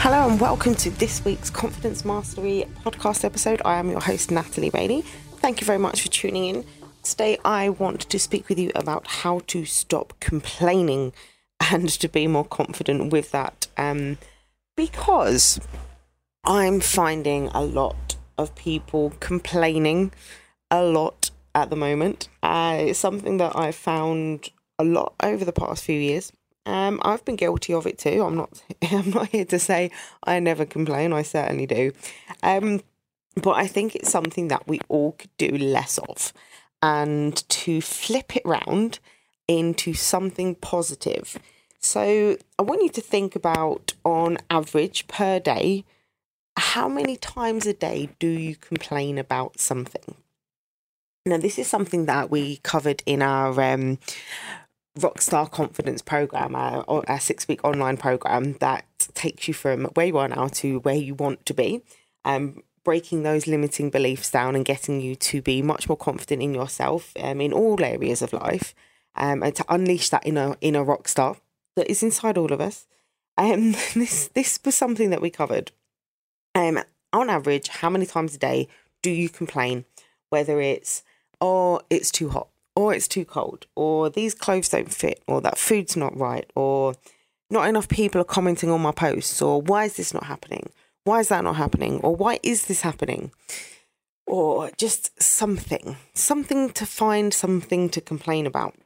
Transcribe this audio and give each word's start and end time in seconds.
Hello 0.00 0.28
and 0.28 0.38
welcome 0.38 0.74
to 0.74 0.90
this 0.90 1.24
week's 1.24 1.48
Confidence 1.48 2.04
Mastery 2.04 2.66
podcast 2.84 3.24
episode. 3.24 3.62
I 3.64 3.78
am 3.78 3.88
your 3.88 4.02
host, 4.02 4.30
Natalie 4.30 4.68
Bailey. 4.68 5.00
Thank 5.36 5.62
you 5.62 5.66
very 5.66 5.78
much 5.78 6.02
for 6.02 6.08
tuning 6.08 6.44
in. 6.44 6.64
Today, 7.02 7.38
I 7.42 7.70
want 7.70 8.02
to 8.02 8.18
speak 8.18 8.50
with 8.50 8.58
you 8.58 8.70
about 8.74 9.06
how 9.06 9.40
to 9.46 9.64
stop 9.64 10.12
complaining 10.20 11.14
and 11.58 11.88
to 11.88 12.08
be 12.08 12.26
more 12.26 12.44
confident 12.44 13.10
with 13.10 13.30
that. 13.30 13.66
Um, 13.78 14.18
because 14.76 15.58
I'm 16.44 16.80
finding 16.80 17.48
a 17.54 17.62
lot 17.62 18.16
of 18.36 18.54
people 18.54 19.14
complaining 19.20 20.12
a 20.70 20.82
lot 20.82 21.30
at 21.54 21.70
the 21.70 21.76
moment. 21.76 22.28
Uh, 22.42 22.76
it's 22.80 22.98
something 22.98 23.38
that 23.38 23.56
I've 23.56 23.74
found 23.74 24.50
a 24.78 24.84
lot 24.84 25.14
over 25.22 25.44
the 25.44 25.52
past 25.52 25.84
few 25.84 25.98
years. 25.98 26.32
Um, 26.66 27.00
I've 27.02 27.24
been 27.24 27.36
guilty 27.36 27.72
of 27.72 27.86
it 27.86 27.98
too. 27.98 28.22
I'm 28.22 28.36
not. 28.36 28.62
I'm 28.90 29.10
not 29.10 29.28
here 29.28 29.46
to 29.46 29.58
say 29.58 29.90
I 30.24 30.38
never 30.38 30.64
complain. 30.64 31.12
I 31.12 31.22
certainly 31.22 31.66
do. 31.66 31.92
Um, 32.42 32.82
but 33.34 33.52
I 33.52 33.66
think 33.66 33.94
it's 33.94 34.10
something 34.10 34.48
that 34.48 34.68
we 34.68 34.80
all 34.88 35.12
could 35.12 35.30
do 35.38 35.56
less 35.56 35.98
of, 35.98 36.32
and 36.82 37.36
to 37.48 37.80
flip 37.80 38.36
it 38.36 38.42
round 38.44 38.98
into 39.46 39.94
something 39.94 40.56
positive. 40.56 41.38
So 41.80 42.36
I 42.58 42.62
want 42.62 42.82
you 42.82 42.90
to 42.90 43.00
think 43.00 43.36
about, 43.36 43.94
on 44.04 44.38
average 44.50 45.06
per 45.06 45.38
day, 45.38 45.84
how 46.56 46.88
many 46.88 47.16
times 47.16 47.66
a 47.66 47.72
day 47.72 48.10
do 48.18 48.26
you 48.26 48.56
complain 48.56 49.16
about 49.16 49.60
something? 49.60 50.16
Now, 51.24 51.38
this 51.38 51.58
is 51.58 51.68
something 51.68 52.06
that 52.06 52.30
we 52.30 52.56
covered 52.58 53.02
in 53.06 53.22
our 53.22 53.60
um, 53.60 53.98
Rockstar 54.98 55.50
Confidence 55.50 56.02
program, 56.02 56.54
our, 56.54 56.84
our 56.88 57.20
six 57.20 57.46
week 57.48 57.64
online 57.64 57.96
program 57.96 58.54
that 58.54 58.84
takes 59.14 59.48
you 59.48 59.54
from 59.54 59.84
where 59.94 60.06
you 60.06 60.18
are 60.18 60.28
now 60.28 60.48
to 60.48 60.80
where 60.80 60.94
you 60.94 61.14
want 61.14 61.44
to 61.46 61.54
be. 61.54 61.82
Um, 62.24 62.62
breaking 62.84 63.22
those 63.22 63.46
limiting 63.46 63.90
beliefs 63.90 64.30
down 64.30 64.56
and 64.56 64.64
getting 64.64 65.00
you 65.00 65.14
to 65.14 65.42
be 65.42 65.60
much 65.60 65.90
more 65.90 65.96
confident 65.96 66.42
in 66.42 66.54
yourself 66.54 67.12
um, 67.20 67.38
in 67.38 67.52
all 67.52 67.82
areas 67.84 68.22
of 68.22 68.32
life 68.32 68.74
um, 69.14 69.42
and 69.42 69.54
to 69.54 69.64
unleash 69.68 70.08
that 70.08 70.26
inner 70.26 70.56
inner 70.62 70.82
rock 70.82 71.06
star 71.06 71.36
that 71.76 71.90
is 71.90 72.02
inside 72.02 72.38
all 72.38 72.52
of 72.52 72.60
us. 72.60 72.86
Um, 73.36 73.72
this 73.94 74.28
this 74.28 74.58
was 74.64 74.74
something 74.74 75.10
that 75.10 75.20
we 75.20 75.28
covered. 75.28 75.72
Um, 76.54 76.80
on 77.12 77.28
average, 77.28 77.68
how 77.68 77.90
many 77.90 78.06
times 78.06 78.34
a 78.34 78.38
day 78.38 78.68
do 79.02 79.10
you 79.10 79.28
complain? 79.28 79.84
Whether 80.30 80.60
it's 80.60 81.02
oh, 81.40 81.80
it's 81.90 82.10
too 82.10 82.30
hot, 82.30 82.48
or 82.78 82.94
it's 82.94 83.08
too 83.08 83.24
cold, 83.24 83.66
or 83.74 84.08
these 84.08 84.34
clothes 84.34 84.68
don't 84.68 84.94
fit, 84.94 85.20
or 85.26 85.40
that 85.40 85.58
food's 85.58 85.96
not 85.96 86.16
right, 86.16 86.48
or 86.54 86.94
not 87.50 87.68
enough 87.68 87.88
people 87.88 88.20
are 88.20 88.34
commenting 88.36 88.70
on 88.70 88.80
my 88.80 88.92
posts, 88.92 89.42
or 89.42 89.60
why 89.60 89.86
is 89.86 89.96
this 89.96 90.14
not 90.14 90.22
happening? 90.22 90.70
Why 91.02 91.18
is 91.18 91.28
that 91.28 91.42
not 91.42 91.56
happening? 91.56 92.00
Or 92.02 92.14
why 92.14 92.38
is 92.44 92.66
this 92.66 92.82
happening? 92.82 93.32
Or 94.28 94.70
just 94.76 95.20
something, 95.20 95.96
something 96.14 96.70
to 96.70 96.86
find 96.86 97.34
something 97.34 97.88
to 97.88 98.00
complain 98.00 98.46
about. 98.46 98.76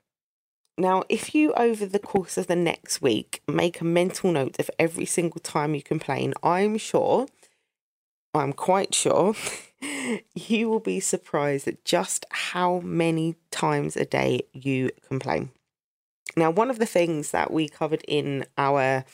Now, 0.78 1.02
if 1.10 1.34
you 1.34 1.52
over 1.52 1.84
the 1.84 1.98
course 1.98 2.38
of 2.38 2.46
the 2.46 2.56
next 2.56 3.02
week 3.02 3.42
make 3.46 3.82
a 3.82 3.84
mental 3.84 4.32
note 4.32 4.58
of 4.58 4.70
every 4.78 5.04
single 5.04 5.40
time 5.40 5.74
you 5.74 5.82
complain, 5.82 6.32
I'm 6.42 6.78
sure, 6.78 7.26
I'm 8.34 8.52
quite 8.52 8.94
sure, 8.94 9.34
you 10.34 10.68
will 10.68 10.80
be 10.80 11.00
surprised 11.00 11.68
at 11.68 11.84
just 11.84 12.24
how 12.30 12.80
many 12.80 13.36
times 13.50 13.96
a 13.96 14.04
day 14.04 14.42
you 14.52 14.90
complain. 15.06 15.50
Now, 16.36 16.50
one 16.50 16.70
of 16.70 16.78
the 16.78 16.86
things 16.86 17.30
that 17.32 17.52
we 17.52 17.68
covered 17.68 18.02
in 18.08 18.46
our 18.56 19.04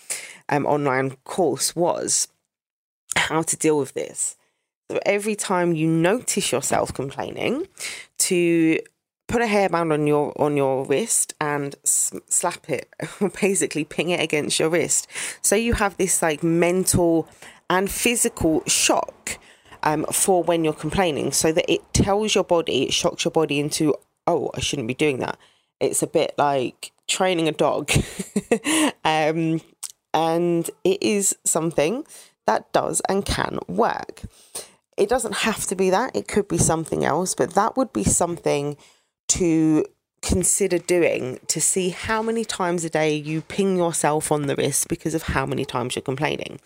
um, 0.49 0.67
online 0.67 1.17
course 1.25 1.75
was 1.75 2.29
how 3.17 3.43
to 3.43 3.57
deal 3.57 3.79
with 3.79 3.95
this. 3.95 4.37
So 4.91 5.01
every 5.05 5.35
time 5.35 5.75
you 5.75 5.89
notice 5.89 6.53
yourself 6.53 6.95
complaining, 6.95 7.67
to 8.19 8.79
put 9.27 9.43
a 9.43 9.47
hairband 9.47 9.93
on 9.93 10.07
your 10.07 10.33
on 10.41 10.57
your 10.57 10.87
wrist 10.87 11.35
and 11.41 11.75
slap 11.85 12.71
it, 12.71 12.89
basically 13.41 13.85
ping 13.85 14.11
it 14.11 14.21
against 14.21 14.59
your 14.59 14.71
wrist, 14.71 15.07
so 15.43 15.57
you 15.57 15.75
have 15.75 15.97
this 15.97 16.23
like 16.23 16.43
mental 16.43 17.29
and 17.71 17.91
physical 17.91 18.63
shock 18.67 19.39
um, 19.83 20.05
for 20.13 20.43
when 20.43 20.65
you're 20.65 20.73
complaining, 20.73 21.33
so 21.33 21.53
that 21.53 21.71
it 21.71 21.83
tells 21.93 22.35
your 22.35 22.45
body, 22.45 22.85
it 22.85 22.93
shocks 22.93 23.25
your 23.25 23.33
body 23.33 23.61
into, 23.61 23.95
oh, 24.27 24.51
I 24.55 24.61
shouldn't 24.61 24.89
be 24.89 24.95
doing 24.95 25.19
that. 25.21 25.39
It's 25.81 26.03
a 26.03 26.07
bit 26.07 26.35
like 26.37 26.93
training 27.07 27.49
a 27.49 27.53
dog, 27.53 27.91
um, 29.05 29.61
and 30.13 30.71
it 30.85 31.03
is 31.03 31.37
something 31.45 32.05
that 32.47 32.73
does 32.73 33.01
and 33.09 33.25
can 33.25 33.59
work. 33.69 34.23
It 34.97 35.09
doesn't 35.09 35.37
have 35.37 35.67
to 35.67 35.77
be 35.77 35.91
that, 35.91 36.17
it 36.17 36.27
could 36.27 36.49
be 36.49 36.59
something 36.59 37.05
else, 37.05 37.35
but 37.35 37.55
that 37.55 37.77
would 37.77 37.93
be 37.93 38.05
something 38.05 38.77
to 39.29 39.85
consider 40.23 40.79
doing 40.79 41.41
to 41.47 41.61
see 41.61 41.91
how 41.91 42.23
many 42.23 42.45
times 42.45 42.85
a 42.85 42.91
day 42.91 43.15
you 43.15 43.41
ping 43.43 43.77
yourself 43.77 44.33
on 44.33 44.47
the 44.47 44.57
wrist 44.57 44.89
because 44.89 45.15
of 45.15 45.25
how 45.25 45.47
many 45.47 45.65
times 45.65 45.95
you're 45.95 46.03
complaining. 46.03 46.61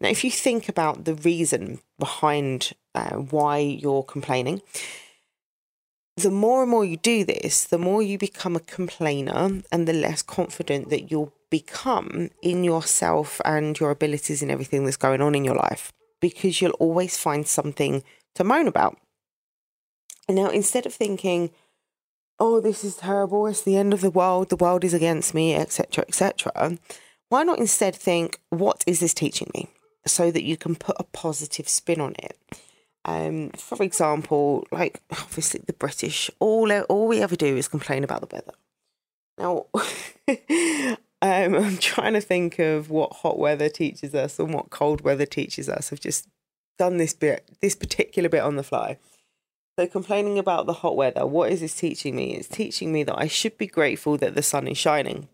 Now, 0.00 0.08
if 0.08 0.24
you 0.24 0.30
think 0.30 0.68
about 0.68 1.04
the 1.04 1.14
reason 1.14 1.80
behind 1.98 2.72
uh, 2.94 3.16
why 3.16 3.58
you're 3.58 4.02
complaining, 4.02 4.62
the 6.16 6.30
more 6.30 6.62
and 6.62 6.70
more 6.70 6.84
you 6.84 6.96
do 6.96 7.24
this, 7.24 7.64
the 7.64 7.78
more 7.78 8.02
you 8.02 8.18
become 8.18 8.56
a 8.56 8.60
complainer 8.60 9.62
and 9.70 9.86
the 9.86 9.92
less 9.92 10.22
confident 10.22 10.90
that 10.90 11.10
you'll 11.10 11.32
become 11.50 12.30
in 12.42 12.64
yourself 12.64 13.40
and 13.44 13.78
your 13.78 13.90
abilities 13.90 14.42
and 14.42 14.50
everything 14.50 14.84
that's 14.84 14.96
going 14.96 15.20
on 15.20 15.34
in 15.34 15.44
your 15.44 15.54
life 15.54 15.92
because 16.20 16.60
you'll 16.60 16.72
always 16.72 17.16
find 17.16 17.46
something 17.46 18.02
to 18.34 18.44
moan 18.44 18.66
about. 18.66 18.98
Now, 20.28 20.50
instead 20.50 20.84
of 20.84 20.92
thinking, 20.92 21.50
oh, 22.40 22.60
this 22.60 22.84
is 22.84 22.96
terrible, 22.96 23.46
it's 23.46 23.62
the 23.62 23.76
end 23.76 23.92
of 23.92 24.00
the 24.00 24.10
world, 24.10 24.48
the 24.48 24.56
world 24.56 24.84
is 24.84 24.94
against 24.94 25.34
me, 25.34 25.54
etc., 25.54 26.04
etc., 26.06 26.78
why 27.28 27.42
not 27.42 27.58
instead 27.58 27.94
think, 27.94 28.40
what 28.50 28.84
is 28.86 29.00
this 29.00 29.12
teaching 29.12 29.50
me? 29.54 29.68
So 30.06 30.30
that 30.30 30.44
you 30.44 30.56
can 30.56 30.74
put 30.74 30.96
a 30.98 31.04
positive 31.04 31.68
spin 31.68 32.00
on 32.00 32.14
it. 32.18 32.38
Um, 33.04 33.50
for 33.50 33.82
example, 33.82 34.66
like 34.72 35.02
obviously 35.10 35.60
the 35.66 35.72
British, 35.72 36.30
all 36.40 36.70
all 36.84 37.06
we 37.06 37.20
ever 37.20 37.36
do 37.36 37.56
is 37.56 37.68
complain 37.68 38.04
about 38.04 38.20
the 38.20 38.34
weather. 38.34 38.52
Now, 39.38 39.66
um, 41.22 41.54
I'm 41.54 41.78
trying 41.78 42.14
to 42.14 42.20
think 42.20 42.58
of 42.58 42.90
what 42.90 43.12
hot 43.12 43.38
weather 43.38 43.68
teaches 43.68 44.14
us 44.14 44.38
and 44.38 44.52
what 44.52 44.70
cold 44.70 45.02
weather 45.02 45.26
teaches 45.26 45.68
us. 45.68 45.92
I've 45.92 46.00
just 46.00 46.28
done 46.78 46.96
this 46.96 47.14
bit, 47.14 47.48
this 47.60 47.74
particular 47.74 48.28
bit 48.28 48.42
on 48.42 48.56
the 48.56 48.62
fly. 48.62 48.98
So, 49.78 49.86
complaining 49.86 50.40
about 50.40 50.66
the 50.66 50.72
hot 50.72 50.96
weather, 50.96 51.24
what 51.24 51.52
is 51.52 51.60
this 51.60 51.76
teaching 51.76 52.16
me? 52.16 52.34
It's 52.34 52.48
teaching 52.48 52.92
me 52.92 53.04
that 53.04 53.16
I 53.16 53.28
should 53.28 53.56
be 53.56 53.68
grateful 53.68 54.16
that 54.16 54.34
the 54.34 54.42
sun 54.42 54.66
is 54.66 54.76
shining. 54.76 55.28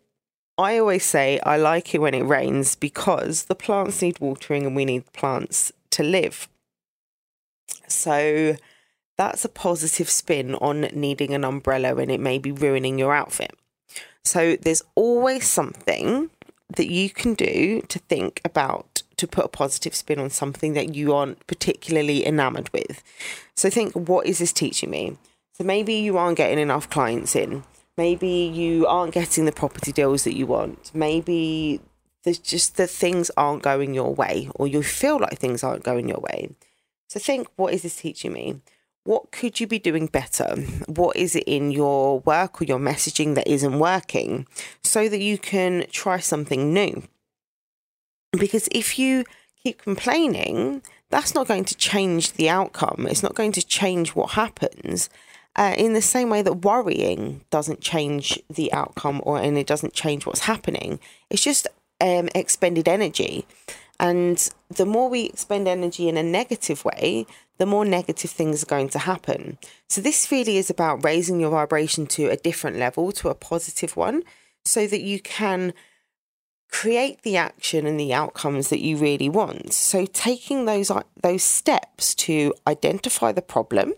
I 0.58 0.76
always 0.76 1.02
say 1.02 1.40
I 1.46 1.56
like 1.56 1.94
it 1.94 2.02
when 2.02 2.12
it 2.12 2.26
rains 2.26 2.76
because 2.76 3.44
the 3.44 3.54
plants 3.54 4.02
need 4.02 4.20
watering 4.20 4.66
and 4.66 4.76
we 4.76 4.84
need 4.84 5.10
plants 5.14 5.72
to 5.92 6.02
live. 6.02 6.46
So 7.88 8.56
that's 9.16 9.46
a 9.46 9.48
positive 9.48 10.10
spin 10.10 10.56
on 10.56 10.82
needing 10.92 11.32
an 11.32 11.42
umbrella 11.42 11.96
and 11.96 12.10
it 12.10 12.20
may 12.20 12.36
be 12.36 12.52
ruining 12.52 12.98
your 12.98 13.14
outfit. 13.14 13.54
So 14.26 14.56
there's 14.56 14.82
always 14.94 15.48
something 15.48 16.28
that 16.76 16.90
you 16.90 17.08
can 17.08 17.32
do 17.32 17.80
to 17.88 17.98
think 17.98 18.42
about 18.44 18.93
to 19.16 19.26
put 19.26 19.44
a 19.44 19.48
positive 19.48 19.94
spin 19.94 20.18
on 20.18 20.30
something 20.30 20.72
that 20.74 20.94
you 20.94 21.14
aren't 21.14 21.46
particularly 21.46 22.26
enamored 22.26 22.72
with. 22.72 23.02
So 23.54 23.70
think, 23.70 23.94
what 23.94 24.26
is 24.26 24.38
this 24.38 24.52
teaching 24.52 24.90
me? 24.90 25.16
So 25.52 25.64
maybe 25.64 25.94
you 25.94 26.16
aren't 26.16 26.36
getting 26.36 26.58
enough 26.58 26.90
clients 26.90 27.36
in. 27.36 27.64
Maybe 27.96 28.28
you 28.28 28.86
aren't 28.86 29.14
getting 29.14 29.44
the 29.44 29.52
property 29.52 29.92
deals 29.92 30.24
that 30.24 30.36
you 30.36 30.46
want. 30.46 30.90
Maybe 30.94 31.80
there's 32.24 32.38
just 32.38 32.76
the 32.76 32.86
things 32.86 33.30
aren't 33.36 33.62
going 33.62 33.94
your 33.94 34.12
way, 34.14 34.48
or 34.56 34.66
you 34.66 34.82
feel 34.82 35.20
like 35.20 35.38
things 35.38 35.62
aren't 35.62 35.84
going 35.84 36.08
your 36.08 36.18
way. 36.18 36.50
So 37.08 37.20
think, 37.20 37.48
what 37.56 37.72
is 37.72 37.82
this 37.82 37.96
teaching 37.96 38.32
me? 38.32 38.60
What 39.04 39.30
could 39.30 39.60
you 39.60 39.66
be 39.66 39.78
doing 39.78 40.06
better? 40.06 40.56
What 40.86 41.14
is 41.14 41.36
it 41.36 41.44
in 41.44 41.70
your 41.70 42.20
work 42.20 42.60
or 42.60 42.64
your 42.64 42.78
messaging 42.78 43.34
that 43.34 43.46
isn't 43.46 43.78
working 43.78 44.46
so 44.82 45.08
that 45.08 45.20
you 45.20 45.36
can 45.36 45.86
try 45.90 46.18
something 46.18 46.72
new? 46.72 47.04
Because 48.38 48.68
if 48.72 48.98
you 48.98 49.24
keep 49.62 49.82
complaining, 49.82 50.82
that's 51.10 51.34
not 51.34 51.48
going 51.48 51.64
to 51.64 51.76
change 51.76 52.32
the 52.32 52.48
outcome. 52.48 53.06
It's 53.08 53.22
not 53.22 53.34
going 53.34 53.52
to 53.52 53.64
change 53.64 54.14
what 54.14 54.32
happens. 54.32 55.08
Uh, 55.56 55.72
in 55.78 55.92
the 55.92 56.02
same 56.02 56.30
way 56.30 56.42
that 56.42 56.64
worrying 56.64 57.44
doesn't 57.50 57.80
change 57.80 58.42
the 58.50 58.72
outcome 58.72 59.20
or 59.22 59.38
and 59.38 59.56
it 59.56 59.68
doesn't 59.68 59.92
change 59.92 60.26
what's 60.26 60.40
happening. 60.40 60.98
It's 61.30 61.44
just 61.44 61.68
um, 62.00 62.28
expended 62.34 62.88
energy. 62.88 63.46
And 64.00 64.50
the 64.68 64.84
more 64.84 65.08
we 65.08 65.26
expend 65.26 65.68
energy 65.68 66.08
in 66.08 66.16
a 66.16 66.22
negative 66.22 66.84
way, 66.84 67.26
the 67.58 67.66
more 67.66 67.84
negative 67.84 68.30
things 68.30 68.64
are 68.64 68.66
going 68.66 68.88
to 68.90 68.98
happen. 68.98 69.58
So, 69.88 70.00
this 70.00 70.32
really 70.32 70.56
is 70.56 70.70
about 70.70 71.04
raising 71.04 71.38
your 71.38 71.50
vibration 71.50 72.06
to 72.08 72.26
a 72.26 72.36
different 72.36 72.76
level, 72.76 73.12
to 73.12 73.28
a 73.28 73.34
positive 73.34 73.96
one, 73.96 74.24
so 74.64 74.88
that 74.88 75.02
you 75.02 75.20
can 75.20 75.72
create 76.70 77.22
the 77.22 77.36
action 77.36 77.86
and 77.86 77.98
the 77.98 78.12
outcomes 78.12 78.68
that 78.68 78.80
you 78.80 78.96
really 78.96 79.28
want. 79.28 79.72
So, 79.72 80.06
taking 80.06 80.64
those, 80.64 80.90
those 81.22 81.42
steps 81.42 82.14
to 82.16 82.54
identify 82.66 83.32
the 83.32 83.42
problem, 83.42 83.94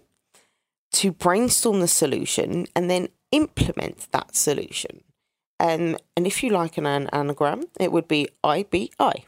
to 0.93 1.13
brainstorm 1.13 1.81
the 1.81 1.89
solution, 1.89 2.67
and 2.75 2.91
then 2.91 3.09
implement 3.33 4.11
that 4.13 4.37
solution. 4.37 5.03
Um, 5.59 5.97
and 6.17 6.27
if 6.27 6.43
you 6.43 6.51
like 6.51 6.77
an 6.77 6.87
anagram, 6.87 7.65
it 7.81 7.93
would 7.93 8.09
be 8.09 8.29
IBI. 8.45 9.25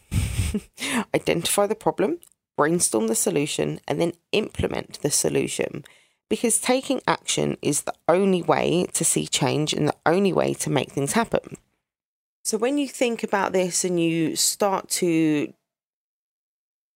Identify 1.15 1.67
the 1.67 1.75
problem, 1.75 2.19
brainstorm 2.57 3.07
the 3.07 3.15
solution, 3.15 3.81
and 3.89 4.01
then 4.01 4.13
implement 4.33 5.01
the 5.01 5.11
solution. 5.11 5.85
Because 6.29 6.61
taking 6.61 7.01
action 7.07 7.57
is 7.63 7.83
the 7.83 7.95
only 8.07 8.43
way 8.43 8.87
to 8.93 9.05
see 9.05 9.27
change 9.27 9.73
and 9.73 9.89
the 9.89 9.97
only 10.05 10.33
way 10.33 10.53
to 10.55 10.69
make 10.69 10.93
things 10.93 11.13
happen. 11.13 11.57
So 12.49 12.57
when 12.57 12.79
you 12.79 12.89
think 12.89 13.23
about 13.23 13.53
this 13.53 13.85
and 13.85 14.01
you 14.01 14.35
start 14.35 14.89
to 15.03 15.53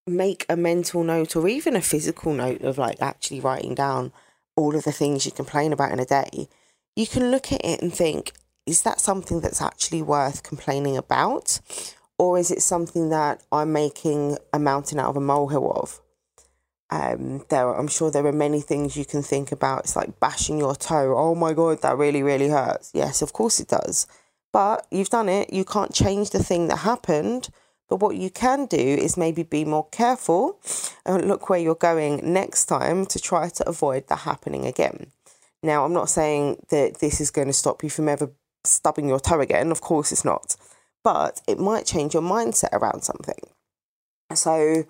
make 0.07 0.47
a 0.49 0.57
mental 0.57 1.05
note 1.05 1.37
or 1.37 1.47
even 1.47 1.77
a 1.77 1.83
physical 1.83 2.33
note 2.33 2.63
of 2.63 2.79
like 2.79 3.03
actually 3.03 3.39
writing 3.39 3.75
down 3.75 4.13
all 4.57 4.75
of 4.75 4.85
the 4.85 4.93
things 4.93 5.27
you 5.27 5.31
complain 5.33 5.75
about 5.75 5.93
in 5.93 6.01
a 6.01 6.07
day, 6.07 6.49
you 6.97 7.07
can 7.07 7.31
look 7.31 7.53
at 7.53 7.63
it 7.67 7.83
and 7.83 7.93
think, 7.93 8.33
is 8.65 8.81
that 8.85 8.99
something 8.99 9.43
that's 9.43 9.61
actually 9.61 10.01
worth 10.01 10.43
complaining 10.43 10.97
about? 10.97 11.61
Or 12.19 12.39
is 12.39 12.51
it 12.51 12.63
something 12.63 13.11
that 13.11 13.43
I'm 13.53 13.75
making 13.75 14.39
a 14.55 14.59
mountain 14.59 14.99
out 14.99 15.11
of 15.11 15.19
a 15.19 15.21
molehill 15.21 15.71
of? 15.71 16.01
Um, 16.89 17.45
there, 17.51 17.75
I'm 17.75 17.89
sure 17.89 18.11
there 18.11 18.25
are 18.25 18.33
many 18.33 18.63
things 18.63 18.97
you 18.97 19.05
can 19.05 19.21
think 19.21 19.53
about. 19.53 19.81
It's 19.81 19.97
like 19.97 20.19
bashing 20.19 20.59
your 20.59 20.75
toe. 20.75 21.15
Oh 21.15 21.35
my 21.35 21.53
god, 21.53 21.83
that 21.83 21.99
really, 21.99 22.23
really 22.23 22.49
hurts. 22.49 22.91
Yes, 22.95 23.21
of 23.21 23.35
course 23.35 23.61
it 23.61 23.69
does. 23.69 24.07
But 24.53 24.87
you've 24.91 25.09
done 25.09 25.29
it. 25.29 25.53
You 25.53 25.65
can't 25.65 25.95
change 25.95 26.31
the 26.31 26.43
thing 26.43 26.69
that 26.69 26.79
happened. 26.79 27.49
But 27.89 28.01
what 28.01 28.17
you 28.17 28.31
can 28.31 28.67
do 28.67 28.79
is 28.79 29.17
maybe 29.17 29.43
be 29.43 29.65
more 29.65 29.89
careful 29.91 30.59
and 31.05 31.29
look 31.29 31.51
where 31.51 31.59
you're 31.59 31.75
going 31.75 32.33
next 32.33 32.67
time 32.67 33.07
to 33.07 33.19
try 33.19 33.49
to 33.51 33.69
avoid 33.69 34.09
that 34.09 34.21
happening 34.21 34.67
again. 34.67 35.09
Now, 35.63 35.85
I'm 35.85 35.93
not 35.93 36.09
saying 36.09 36.65
that 36.71 37.01
this 37.01 37.21
is 37.21 37.31
going 37.31 37.49
to 37.49 37.53
stop 37.53 37.83
you 37.83 37.91
from 37.91 38.09
ever 38.09 38.31
stubbing 38.65 39.09
your 39.09 39.21
toe 39.21 39.41
again. 39.41 39.71
Of 39.71 39.81
course, 39.81 40.11
it's 40.11 40.25
not. 40.25 40.57
But 41.05 41.41
it 41.47 41.59
might 41.59 41.87
change 41.87 42.15
your 42.15 42.23
mindset 42.23 42.73
around 42.73 43.03
something. 43.03 43.41
So, 44.35 44.85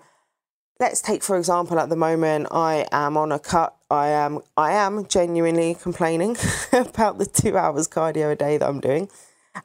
let's 0.79 1.01
take 1.01 1.23
for 1.23 1.37
example 1.37 1.79
at 1.79 1.89
the 1.89 1.95
moment 1.95 2.47
I 2.51 2.85
am 2.91 3.17
on 3.17 3.31
a 3.31 3.39
cut. 3.39 3.75
I 3.89 4.07
am 4.07 4.39
I 4.57 4.71
am 4.73 5.05
genuinely 5.07 5.75
complaining 5.75 6.37
about 6.73 7.19
the 7.19 7.25
two 7.25 7.57
hours 7.57 7.87
cardio 7.87 8.31
a 8.31 8.35
day 8.35 8.57
that 8.57 8.67
I'm 8.67 8.79
doing. 8.79 9.09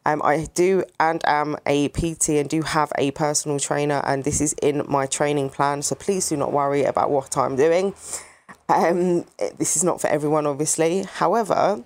Um, 0.05 0.21
I 0.23 0.49
do 0.55 0.85
and 1.01 1.23
am 1.27 1.57
a 1.67 1.89
PT 1.89 2.31
and 2.31 2.49
do 2.49 2.63
have 2.63 2.93
a 2.99 3.11
personal 3.13 3.59
trainer, 3.59 4.03
and 4.05 4.25
this 4.25 4.41
is 4.41 4.55
in 4.63 4.85
my 4.89 5.07
training 5.07 5.51
plan. 5.51 5.83
So 5.83 5.95
please 5.95 6.29
do 6.29 6.37
not 6.37 6.53
worry 6.53 6.85
about 6.85 7.11
what 7.11 7.37
I'm 7.37 7.57
doing. 7.57 7.95
Um, 8.69 9.25
this 9.57 9.77
is 9.77 9.85
not 9.85 10.01
for 10.01 10.09
everyone, 10.09 10.47
obviously. 10.47 11.05
However, 11.05 11.85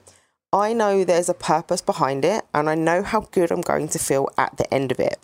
I 0.52 0.72
know 0.72 1.04
there's 1.04 1.28
a 1.28 1.34
purpose 1.34 1.80
behind 1.80 2.24
it 2.24 2.44
and 2.52 2.68
I 2.68 2.74
know 2.74 3.02
how 3.02 3.20
good 3.30 3.50
I'm 3.50 3.60
going 3.60 3.88
to 3.88 3.98
feel 3.98 4.28
at 4.36 4.56
the 4.56 4.72
end 4.72 4.92
of 4.92 5.00
it. 5.00 5.18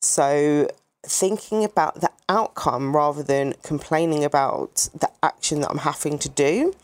So, 0.00 0.68
thinking 1.04 1.64
about 1.64 2.00
the 2.00 2.10
outcome 2.28 2.94
rather 2.94 3.22
than 3.22 3.54
complaining 3.62 4.24
about 4.24 4.88
the 4.98 5.08
action 5.22 5.60
that 5.60 5.70
I'm 5.70 5.78
having 5.78 6.18
to 6.18 6.28
do 6.28 6.74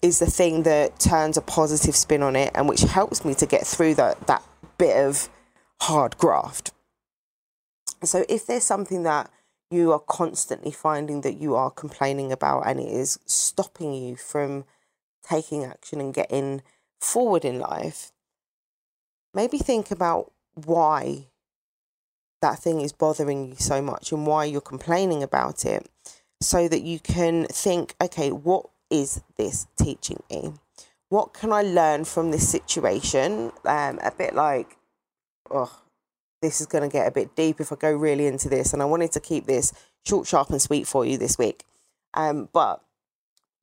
is 0.00 0.20
the 0.20 0.26
thing 0.26 0.62
that 0.62 0.98
turns 1.00 1.36
a 1.36 1.42
positive 1.42 1.96
spin 1.96 2.22
on 2.22 2.36
it 2.36 2.52
and 2.54 2.68
which 2.68 2.82
helps 2.82 3.24
me 3.24 3.34
to 3.34 3.46
get 3.46 3.66
through 3.66 3.96
that, 3.96 4.26
that 4.26 4.42
bit 4.78 4.96
of 4.96 5.28
hard 5.82 6.16
graft. 6.18 6.72
So, 8.02 8.24
if 8.28 8.46
there's 8.46 8.64
something 8.64 9.02
that 9.04 9.30
you 9.70 9.92
are 9.92 10.00
constantly 10.00 10.70
finding 10.70 11.22
that 11.22 11.38
you 11.38 11.54
are 11.54 11.70
complaining 11.70 12.30
about 12.30 12.66
and 12.66 12.78
it 12.78 12.88
is 12.88 13.18
stopping 13.26 13.94
you 13.94 14.16
from 14.16 14.64
taking 15.26 15.64
action 15.64 16.00
and 16.00 16.12
getting 16.14 16.62
forward 17.00 17.44
in 17.44 17.58
life, 17.58 18.12
maybe 19.32 19.58
think 19.58 19.90
about 19.90 20.32
why 20.54 21.26
that 22.40 22.58
thing 22.58 22.80
is 22.80 22.92
bothering 22.92 23.48
you 23.48 23.56
so 23.56 23.80
much 23.80 24.12
and 24.12 24.26
why 24.26 24.44
you're 24.44 24.60
complaining 24.60 25.22
about 25.22 25.64
it 25.64 25.88
so 26.40 26.68
that 26.68 26.82
you 26.82 27.00
can 27.00 27.46
think, 27.46 27.94
okay, 28.02 28.30
what 28.30 28.66
is 28.90 29.22
this 29.36 29.66
teaching 29.78 30.22
me? 30.30 30.52
What 31.08 31.34
can 31.34 31.52
I 31.52 31.62
learn 31.62 32.04
from 32.04 32.30
this 32.30 32.48
situation? 32.48 33.52
Um, 33.64 33.98
a 34.02 34.12
bit 34.16 34.34
like, 34.34 34.76
oh, 35.50 35.80
this 36.42 36.60
is 36.60 36.66
going 36.66 36.88
to 36.88 36.92
get 36.92 37.06
a 37.06 37.12
bit 37.12 37.34
deep 37.36 37.60
if 37.60 37.72
I 37.72 37.76
go 37.76 37.92
really 37.92 38.26
into 38.26 38.48
this. 38.48 38.72
And 38.72 38.82
I 38.82 38.86
wanted 38.86 39.12
to 39.12 39.20
keep 39.20 39.46
this 39.46 39.72
short, 40.04 40.26
sharp, 40.26 40.50
and 40.50 40.60
sweet 40.60 40.86
for 40.86 41.04
you 41.04 41.16
this 41.16 41.38
week. 41.38 41.64
Um, 42.14 42.48
but 42.52 42.82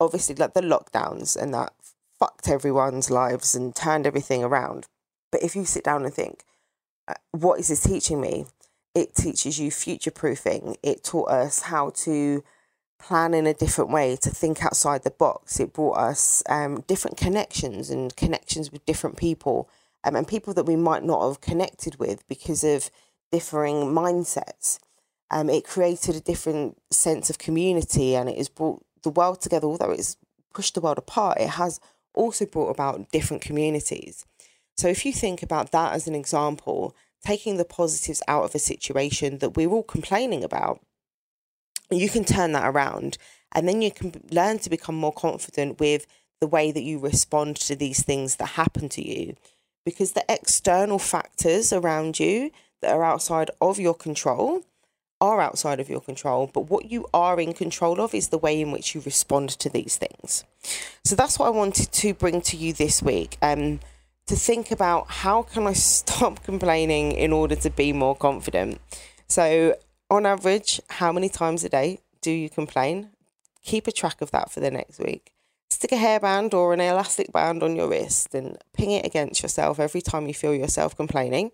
obviously, 0.00 0.34
like 0.34 0.54
the 0.54 0.60
lockdowns 0.60 1.36
and 1.40 1.52
that 1.54 1.72
fucked 2.18 2.48
everyone's 2.48 3.10
lives 3.10 3.54
and 3.54 3.74
turned 3.74 4.06
everything 4.06 4.44
around. 4.44 4.86
But 5.30 5.42
if 5.42 5.56
you 5.56 5.64
sit 5.64 5.84
down 5.84 6.04
and 6.04 6.14
think, 6.14 6.44
uh, 7.08 7.14
what 7.32 7.58
is 7.58 7.68
this 7.68 7.82
teaching 7.82 8.20
me? 8.20 8.46
It 8.94 9.14
teaches 9.14 9.58
you 9.58 9.70
future 9.70 10.10
proofing. 10.10 10.76
It 10.82 11.02
taught 11.02 11.30
us 11.30 11.62
how 11.62 11.90
to 11.90 12.44
plan 13.02 13.34
in 13.34 13.46
a 13.46 13.54
different 13.54 13.90
way, 13.90 14.16
to 14.16 14.30
think 14.30 14.64
outside 14.64 15.02
the 15.02 15.10
box. 15.10 15.60
It 15.60 15.72
brought 15.72 15.98
us 15.98 16.42
um, 16.48 16.82
different 16.86 17.16
connections 17.16 17.90
and 17.90 18.14
connections 18.16 18.70
with 18.70 18.86
different 18.86 19.16
people 19.16 19.68
um, 20.04 20.16
and 20.16 20.26
people 20.26 20.54
that 20.54 20.66
we 20.66 20.76
might 20.76 21.02
not 21.02 21.26
have 21.26 21.40
connected 21.40 21.96
with 21.98 22.26
because 22.28 22.64
of 22.64 22.90
differing 23.30 23.86
mindsets. 23.86 24.78
Um, 25.30 25.48
it 25.48 25.64
created 25.64 26.14
a 26.14 26.20
different 26.20 26.78
sense 26.90 27.30
of 27.30 27.38
community 27.38 28.14
and 28.14 28.28
it 28.28 28.38
has 28.38 28.48
brought 28.48 28.84
the 29.02 29.10
world 29.10 29.40
together, 29.40 29.66
although 29.66 29.90
it's 29.90 30.16
pushed 30.52 30.74
the 30.74 30.80
world 30.80 30.98
apart, 30.98 31.40
it 31.40 31.50
has 31.50 31.80
also 32.14 32.46
brought 32.46 32.70
about 32.70 33.10
different 33.10 33.42
communities. 33.42 34.24
So 34.76 34.88
if 34.88 35.04
you 35.04 35.12
think 35.12 35.42
about 35.42 35.72
that 35.72 35.94
as 35.94 36.06
an 36.06 36.14
example, 36.14 36.94
taking 37.24 37.56
the 37.56 37.64
positives 37.64 38.22
out 38.28 38.44
of 38.44 38.54
a 38.54 38.58
situation 38.58 39.38
that 39.38 39.56
we're 39.56 39.70
all 39.70 39.82
complaining 39.82 40.44
about, 40.44 40.80
you 41.98 42.08
can 42.08 42.24
turn 42.24 42.52
that 42.52 42.68
around 42.68 43.18
and 43.52 43.68
then 43.68 43.82
you 43.82 43.90
can 43.90 44.12
learn 44.30 44.58
to 44.60 44.70
become 44.70 44.94
more 44.94 45.12
confident 45.12 45.78
with 45.80 46.06
the 46.40 46.46
way 46.46 46.72
that 46.72 46.82
you 46.82 46.98
respond 46.98 47.56
to 47.56 47.76
these 47.76 48.02
things 48.02 48.36
that 48.36 48.46
happen 48.46 48.88
to 48.90 49.06
you 49.06 49.36
because 49.84 50.12
the 50.12 50.24
external 50.28 50.98
factors 50.98 51.72
around 51.72 52.18
you 52.18 52.50
that 52.80 52.94
are 52.94 53.04
outside 53.04 53.50
of 53.60 53.78
your 53.78 53.94
control 53.94 54.62
are 55.20 55.40
outside 55.40 55.78
of 55.78 55.88
your 55.88 56.00
control, 56.00 56.50
but 56.52 56.68
what 56.68 56.90
you 56.90 57.06
are 57.14 57.38
in 57.38 57.52
control 57.52 58.00
of 58.00 58.12
is 58.12 58.28
the 58.28 58.38
way 58.38 58.60
in 58.60 58.72
which 58.72 58.92
you 58.92 59.00
respond 59.02 59.50
to 59.50 59.68
these 59.68 59.96
things. 59.96 60.42
So 61.04 61.14
that's 61.14 61.38
what 61.38 61.46
I 61.46 61.50
wanted 61.50 61.92
to 61.92 62.12
bring 62.12 62.40
to 62.42 62.56
you 62.56 62.72
this 62.72 63.00
week. 63.00 63.38
Um, 63.40 63.78
to 64.26 64.36
think 64.36 64.70
about 64.70 65.08
how 65.08 65.42
can 65.42 65.66
I 65.66 65.72
stop 65.94 66.42
complaining 66.42 67.12
in 67.12 67.32
order 67.32 67.54
to 67.56 67.70
be 67.70 67.92
more 67.92 68.16
confident. 68.16 68.80
So, 69.28 69.76
on 70.12 70.26
average, 70.26 70.78
how 70.90 71.10
many 71.10 71.30
times 71.30 71.64
a 71.64 71.70
day 71.70 71.98
do 72.20 72.30
you 72.30 72.50
complain? 72.50 73.10
Keep 73.64 73.86
a 73.86 73.92
track 73.92 74.20
of 74.20 74.30
that 74.30 74.50
for 74.50 74.60
the 74.60 74.70
next 74.70 74.98
week. 74.98 75.32
Stick 75.70 75.92
a 75.92 75.96
hairband 75.96 76.52
or 76.52 76.74
an 76.74 76.80
elastic 76.80 77.32
band 77.32 77.62
on 77.62 77.74
your 77.74 77.88
wrist 77.88 78.34
and 78.34 78.58
ping 78.74 78.90
it 78.90 79.06
against 79.06 79.42
yourself 79.42 79.80
every 79.80 80.02
time 80.02 80.28
you 80.28 80.34
feel 80.34 80.54
yourself 80.54 80.94
complaining. 80.94 81.50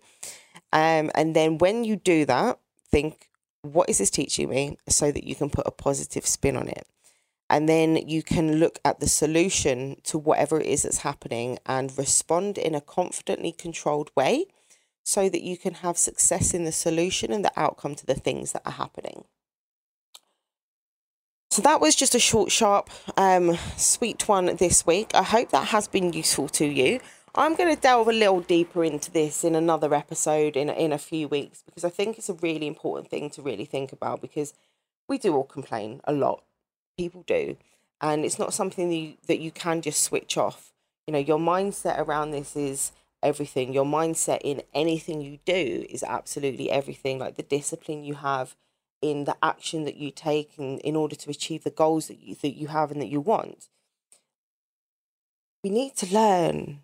Um, 0.73 1.09
and 1.15 1.33
then 1.35 1.57
when 1.57 1.85
you 1.85 1.95
do 1.95 2.25
that, 2.25 2.59
think, 2.91 3.29
what 3.61 3.89
is 3.89 3.99
this 3.99 4.09
teaching 4.09 4.49
me 4.49 4.77
so 4.89 5.09
that 5.09 5.23
you 5.23 5.35
can 5.35 5.49
put 5.49 5.65
a 5.65 5.71
positive 5.71 6.25
spin 6.25 6.57
on 6.57 6.67
it 6.67 6.85
and 7.49 7.67
then 7.67 7.95
you 7.95 8.21
can 8.21 8.57
look 8.57 8.79
at 8.85 8.99
the 8.99 9.07
solution 9.07 9.97
to 10.03 10.17
whatever 10.17 10.59
it 10.59 10.67
is 10.67 10.83
that's 10.83 10.99
happening 10.99 11.57
and 11.65 11.97
respond 11.97 12.57
in 12.57 12.75
a 12.75 12.81
confidently 12.81 13.51
controlled 13.51 14.11
way 14.15 14.45
so 15.09 15.29
that 15.29 15.41
you 15.41 15.57
can 15.57 15.75
have 15.75 15.97
success 15.97 16.53
in 16.53 16.63
the 16.63 16.71
solution 16.71 17.31
and 17.31 17.43
the 17.43 17.59
outcome 17.59 17.95
to 17.95 18.05
the 18.05 18.15
things 18.15 18.51
that 18.51 18.61
are 18.65 18.73
happening 18.73 19.23
so 21.51 21.61
that 21.61 21.81
was 21.81 21.95
just 21.95 22.15
a 22.15 22.19
short 22.19 22.51
sharp 22.51 22.89
um, 23.17 23.57
sweet 23.75 24.27
one 24.27 24.55
this 24.57 24.85
week 24.85 25.11
i 25.13 25.23
hope 25.23 25.49
that 25.49 25.67
has 25.67 25.87
been 25.87 26.13
useful 26.13 26.47
to 26.47 26.65
you 26.65 26.99
I'm 27.35 27.55
going 27.55 27.73
to 27.73 27.79
delve 27.79 28.07
a 28.07 28.13
little 28.13 28.41
deeper 28.41 28.83
into 28.83 29.11
this 29.11 29.43
in 29.43 29.55
another 29.55 29.93
episode 29.93 30.57
in 30.57 30.69
in 30.69 30.91
a 30.91 30.97
few 30.97 31.27
weeks 31.27 31.63
because 31.65 31.85
I 31.85 31.89
think 31.89 32.17
it's 32.17 32.29
a 32.29 32.33
really 32.33 32.67
important 32.67 33.09
thing 33.09 33.29
to 33.31 33.41
really 33.41 33.65
think 33.65 33.91
about 33.91 34.21
because 34.21 34.53
we 35.07 35.17
do 35.17 35.35
all 35.35 35.43
complain 35.43 36.01
a 36.05 36.13
lot. 36.13 36.43
People 36.97 37.23
do, 37.27 37.55
and 38.01 38.25
it's 38.25 38.39
not 38.39 38.53
something 38.53 38.89
that 38.89 38.95
you, 38.95 39.13
that 39.27 39.39
you 39.39 39.51
can 39.51 39.81
just 39.81 40.03
switch 40.03 40.37
off. 40.37 40.73
You 41.07 41.13
know, 41.13 41.19
your 41.19 41.39
mindset 41.39 41.99
around 41.99 42.31
this 42.31 42.55
is 42.55 42.91
everything. 43.21 43.73
Your 43.73 43.85
mindset 43.85 44.39
in 44.43 44.61
anything 44.73 45.21
you 45.21 45.39
do 45.45 45.85
is 45.89 46.03
absolutely 46.03 46.71
everything. 46.71 47.19
Like 47.19 47.35
the 47.35 47.43
discipline 47.43 48.03
you 48.03 48.15
have 48.15 48.55
in 49.01 49.25
the 49.25 49.35
action 49.41 49.85
that 49.85 49.95
you 49.95 50.11
take 50.11 50.51
in, 50.57 50.79
in 50.79 50.95
order 50.95 51.15
to 51.15 51.29
achieve 51.29 51.63
the 51.63 51.69
goals 51.69 52.07
that 52.07 52.19
you 52.19 52.35
that 52.41 52.57
you 52.57 52.67
have 52.67 52.91
and 52.91 53.01
that 53.01 53.07
you 53.07 53.21
want. 53.21 53.69
We 55.63 55.69
need 55.69 55.95
to 55.97 56.13
learn 56.13 56.81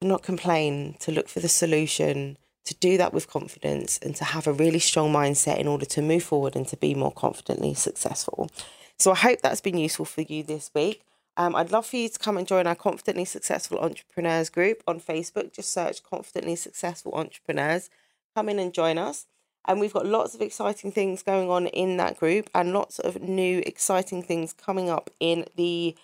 to 0.00 0.08
not 0.08 0.22
complain, 0.22 0.96
to 1.00 1.12
look 1.12 1.28
for 1.28 1.40
the 1.40 1.48
solution, 1.48 2.38
to 2.64 2.74
do 2.74 2.96
that 2.96 3.12
with 3.12 3.28
confidence 3.28 3.98
and 4.02 4.14
to 4.16 4.24
have 4.24 4.46
a 4.46 4.52
really 4.52 4.78
strong 4.78 5.12
mindset 5.12 5.58
in 5.58 5.66
order 5.66 5.84
to 5.86 6.02
move 6.02 6.22
forward 6.22 6.56
and 6.56 6.66
to 6.68 6.76
be 6.76 6.94
more 6.94 7.12
confidently 7.12 7.74
successful. 7.74 8.50
So 8.98 9.10
I 9.10 9.16
hope 9.16 9.42
that's 9.42 9.60
been 9.60 9.78
useful 9.78 10.04
for 10.04 10.22
you 10.22 10.42
this 10.42 10.70
week. 10.74 11.02
Um, 11.36 11.56
I'd 11.56 11.72
love 11.72 11.86
for 11.86 11.96
you 11.96 12.08
to 12.08 12.18
come 12.18 12.36
and 12.36 12.46
join 12.46 12.66
our 12.66 12.74
Confidently 12.74 13.24
Successful 13.24 13.78
Entrepreneurs 13.78 14.50
group 14.50 14.82
on 14.86 15.00
Facebook. 15.00 15.52
Just 15.52 15.72
search 15.72 16.02
Confidently 16.02 16.56
Successful 16.56 17.14
Entrepreneurs. 17.14 17.88
Come 18.34 18.48
in 18.48 18.58
and 18.58 18.74
join 18.74 18.98
us. 18.98 19.26
And 19.66 19.80
we've 19.80 19.92
got 19.92 20.06
lots 20.06 20.34
of 20.34 20.42
exciting 20.42 20.92
things 20.92 21.22
going 21.22 21.48
on 21.48 21.68
in 21.68 21.96
that 21.96 22.18
group 22.18 22.50
and 22.54 22.72
lots 22.72 22.98
of 22.98 23.22
new 23.22 23.62
exciting 23.64 24.22
things 24.22 24.52
coming 24.52 24.90
up 24.90 25.08
in 25.20 25.46
the 25.56 25.94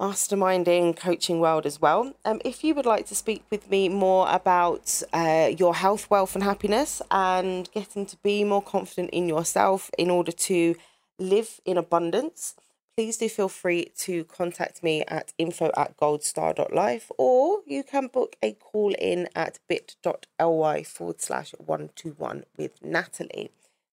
masterminding 0.00 0.96
coaching 0.96 1.40
world 1.40 1.66
as 1.66 1.80
well. 1.80 2.14
Um, 2.24 2.40
if 2.44 2.64
you 2.64 2.74
would 2.74 2.86
like 2.86 3.06
to 3.06 3.14
speak 3.14 3.44
with 3.50 3.70
me 3.70 3.88
more 3.88 4.28
about 4.30 5.02
uh, 5.12 5.50
your 5.56 5.74
health, 5.74 6.10
wealth, 6.10 6.34
and 6.34 6.44
happiness 6.44 7.00
and 7.10 7.70
getting 7.72 8.06
to 8.06 8.16
be 8.22 8.44
more 8.44 8.62
confident 8.62 9.10
in 9.10 9.28
yourself 9.28 9.90
in 9.98 10.10
order 10.10 10.32
to 10.32 10.74
live 11.18 11.60
in 11.64 11.76
abundance, 11.76 12.54
please 12.96 13.16
do 13.16 13.28
feel 13.28 13.48
free 13.48 13.90
to 13.96 14.24
contact 14.24 14.82
me 14.82 15.02
at 15.08 15.32
info 15.38 15.70
at 15.76 15.96
goldstar.life 15.96 17.10
or 17.18 17.60
you 17.66 17.82
can 17.82 18.06
book 18.06 18.36
a 18.42 18.52
call 18.52 18.94
in 18.98 19.28
at 19.34 19.58
bit.ly 19.68 20.82
forward 20.82 21.20
slash 21.20 21.52
one 21.58 21.90
to 21.96 22.10
one 22.10 22.44
with 22.56 22.82
Natalie. 22.82 23.50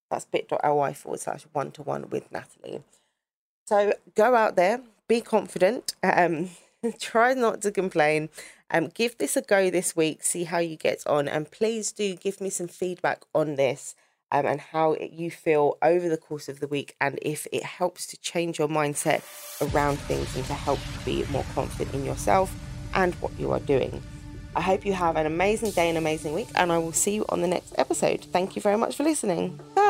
That's 0.10 0.25
bit.ly 0.25 0.93
forward 0.93 1.20
slash 1.20 1.46
one 1.51 1.72
to 1.72 1.81
one 1.81 2.10
with 2.10 2.31
Natalie. 2.31 2.84
So 3.65 3.93
go 4.15 4.36
out 4.36 4.55
there, 4.55 4.81
be 5.08 5.22
confident, 5.22 5.96
um, 6.03 6.50
try 7.00 7.34
not 7.34 7.62
to 7.62 7.72
complain. 7.72 8.29
Um, 8.70 8.88
give 8.88 9.17
this 9.17 9.36
a 9.36 9.41
go 9.41 9.70
this 9.70 9.96
week, 9.96 10.24
see 10.24 10.46
how 10.46 10.60
you 10.60 10.77
get 10.77 11.05
on, 11.05 11.27
and 11.27 11.50
please 11.50 11.91
do 11.91 12.15
give 12.15 12.39
me 12.39 12.50
some 12.50 12.70
feedback 12.70 13.24
on 13.36 13.55
this 13.55 13.96
um, 14.32 14.46
and 14.46 14.62
how 14.62 14.96
you 14.96 15.30
feel 15.32 15.78
over 15.82 16.10
the 16.10 16.18
course 16.18 16.50
of 16.50 16.60
the 16.60 16.68
week, 16.68 16.96
and 17.02 17.20
if 17.22 17.48
it 17.52 17.64
helps 17.64 18.06
to 18.08 18.20
change 18.22 18.60
your 18.60 18.68
mindset 18.68 19.22
around 19.74 19.98
things 20.00 20.36
and 20.36 20.46
to 20.46 20.54
help 20.54 20.80
you 21.06 21.24
be 21.24 21.32
more 21.32 21.46
confident 21.54 21.94
in 21.94 22.06
yourself 22.06 22.54
and 22.94 23.14
what 23.16 23.32
you 23.40 23.52
are 23.52 23.60
doing. 23.60 24.02
I 24.56 24.62
hope 24.62 24.86
you 24.86 24.94
have 24.94 25.16
an 25.16 25.26
amazing 25.26 25.72
day 25.72 25.88
and 25.88 25.98
amazing 25.98 26.34
week, 26.34 26.50
and 26.56 26.72
I 26.72 26.78
will 26.78 26.92
see 26.92 27.16
you 27.16 27.26
on 27.30 27.42
the 27.42 27.48
next 27.48 27.74
episode. 27.78 28.26
Thank 28.32 28.56
you 28.56 28.62
very 28.62 28.78
much 28.78 28.96
for 28.96 29.04
listening. 29.04 29.60
Bye. 29.76 29.81